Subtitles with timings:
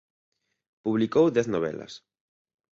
[0.83, 1.93] Publicou dez novelas.